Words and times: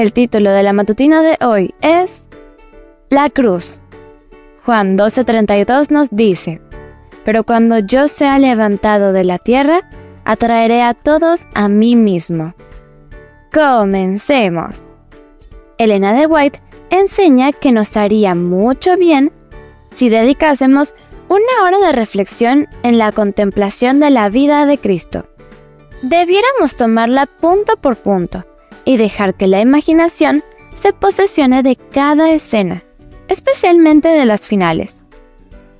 El 0.00 0.14
título 0.14 0.50
de 0.50 0.62
la 0.62 0.72
matutina 0.72 1.20
de 1.20 1.36
hoy 1.44 1.74
es 1.82 2.24
La 3.10 3.28
cruz. 3.28 3.82
Juan 4.64 4.96
12:32 4.96 5.90
nos 5.90 6.08
dice, 6.10 6.62
Pero 7.22 7.44
cuando 7.44 7.80
yo 7.80 8.08
sea 8.08 8.38
levantado 8.38 9.12
de 9.12 9.24
la 9.24 9.36
tierra, 9.36 9.90
atraeré 10.24 10.82
a 10.82 10.94
todos 10.94 11.42
a 11.52 11.68
mí 11.68 11.96
mismo. 11.96 12.54
Comencemos. 13.52 14.80
Elena 15.76 16.14
de 16.14 16.24
White 16.24 16.62
enseña 16.88 17.52
que 17.52 17.70
nos 17.70 17.94
haría 17.98 18.34
mucho 18.34 18.96
bien 18.96 19.30
si 19.92 20.08
dedicásemos 20.08 20.94
una 21.28 21.62
hora 21.62 21.78
de 21.78 21.92
reflexión 21.92 22.68
en 22.84 22.96
la 22.96 23.12
contemplación 23.12 24.00
de 24.00 24.08
la 24.08 24.30
vida 24.30 24.64
de 24.64 24.78
Cristo. 24.78 25.26
Debiéramos 26.00 26.74
tomarla 26.76 27.26
punto 27.26 27.76
por 27.76 27.96
punto 27.96 28.46
y 28.90 28.96
dejar 28.96 29.34
que 29.34 29.46
la 29.46 29.60
imaginación 29.60 30.42
se 30.76 30.92
posesione 30.92 31.62
de 31.62 31.76
cada 31.76 32.32
escena, 32.32 32.82
especialmente 33.28 34.08
de 34.08 34.26
las 34.26 34.48
finales. 34.48 35.04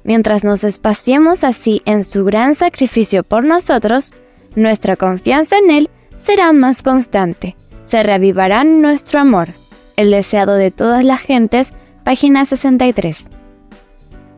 Mientras 0.04 0.44
nos 0.44 0.62
espaciemos 0.62 1.42
así 1.42 1.82
en 1.86 2.04
su 2.04 2.24
gran 2.24 2.54
sacrificio 2.54 3.24
por 3.24 3.42
nosotros, 3.42 4.12
nuestra 4.54 4.94
confianza 4.94 5.58
en 5.58 5.72
Él 5.72 5.90
será 6.20 6.52
más 6.52 6.84
constante, 6.84 7.56
se 7.84 8.00
reavivará 8.04 8.62
nuestro 8.62 9.18
amor, 9.18 9.48
el 9.96 10.12
deseado 10.12 10.54
de 10.54 10.70
todas 10.70 11.04
las 11.04 11.20
gentes, 11.20 11.72
página 12.04 12.46
63. 12.46 13.28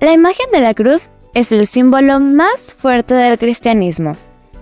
La 0.01 0.15
imagen 0.15 0.47
de 0.51 0.61
la 0.63 0.73
cruz 0.73 1.11
es 1.35 1.53
el 1.53 1.67
símbolo 1.67 2.21
más 2.21 2.75
fuerte 2.75 3.13
del 3.13 3.39
cristianismo, 3.39 4.17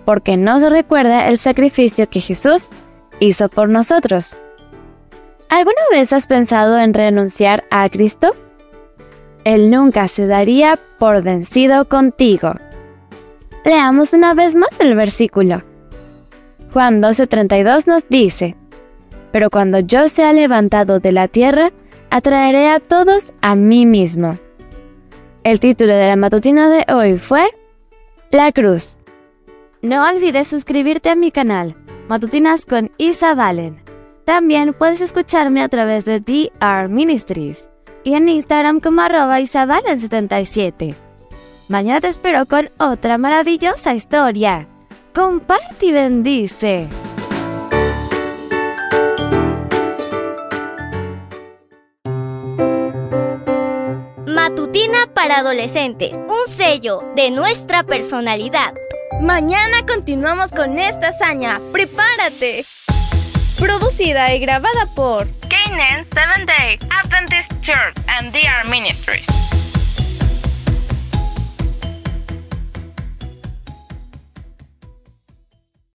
porque 0.05 0.37
nos 0.37 0.69
recuerda 0.69 1.29
el 1.29 1.39
sacrificio 1.39 2.11
que 2.11 2.21
Jesús 2.21 2.71
hizo 3.21 3.49
por 3.49 3.69
nosotros. 3.69 4.37
¿Alguna 5.49 5.83
vez 5.91 6.13
has 6.13 6.27
pensado 6.27 6.79
en 6.79 6.95
renunciar 6.95 7.65
a 7.71 7.89
Cristo? 7.89 8.35
Él 9.45 9.71
nunca 9.71 10.09
se 10.09 10.27
daría 10.27 10.79
por 10.99 11.23
vencido 11.23 11.89
contigo. 11.89 12.55
Leamos 13.65 14.13
una 14.13 14.35
vez 14.35 14.57
más 14.57 14.79
el 14.81 14.95
versículo. 14.95 15.63
Juan 16.73 17.03
12:32 17.03 17.87
nos 17.87 18.09
dice, 18.09 18.57
Pero 19.33 19.51
cuando 19.51 19.81
yo 19.81 20.09
sea 20.09 20.33
levantado 20.33 21.01
de 21.01 21.13
la 21.13 21.29
tierra, 21.29 21.73
atraeré 22.11 22.69
a 22.71 22.81
todos 22.81 23.33
a 23.41 23.55
mí 23.55 23.87
mismo. 23.87 24.39
El 25.43 25.59
título 25.59 25.95
de 25.95 26.07
la 26.07 26.17
matutina 26.17 26.69
de 26.69 26.85
hoy 26.93 27.19
fue 27.19 27.51
La 28.31 28.53
Cruz. 28.53 28.99
No 29.83 30.07
olvides 30.07 30.49
suscribirte 30.49 31.09
a 31.09 31.15
mi 31.15 31.31
canal, 31.31 31.75
Matutinas 32.11 32.67
con 32.67 32.91
Isa 32.99 33.37
Valen. 33.37 33.85
También 34.25 34.75
puedes 34.75 35.01
escucharme 35.01 35.63
a 35.63 35.69
través 35.69 36.05
de 36.05 36.19
DR 36.19 36.89
Ministries 36.89 37.71
y 38.03 38.15
en 38.15 38.29
Instagram 38.29 38.81
como 38.81 39.03
arroba 39.03 39.39
isavalen77. 39.39 40.97
Mañana 41.69 42.01
te 42.01 42.09
espero 42.09 42.47
con 42.47 42.69
otra 42.79 43.17
maravillosa 43.17 43.95
historia. 43.95 44.67
Comparte 45.15 45.87
y 45.87 45.93
bendice. 45.93 46.89
Matutina 54.27 55.07
para 55.15 55.39
adolescentes, 55.39 56.17
un 56.17 56.53
sello 56.53 57.05
de 57.15 57.31
nuestra 57.31 57.85
personalidad. 57.85 58.75
Mañana 59.19 59.85
continuamos 59.87 60.51
con 60.53 60.79
esta 60.79 61.09
hazaña. 61.09 61.61
¡Prepárate! 61.73 62.65
Producida 63.59 64.33
y 64.35 64.41
grabada 64.41 64.87
por 64.95 65.27
Canaan 65.49 66.07
Seventh 66.15 66.49
Day 66.49 66.79
Adventist 66.91 67.53
Church 67.61 67.97
and 68.07 68.33
DR 68.33 68.67
Ministries. 68.71 69.27